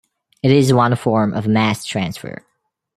It 0.41 0.49
is 0.49 0.73
one 0.73 0.95
form 0.95 1.31
of 1.35 1.47
mass 1.47 1.85
transfer. 1.85 2.43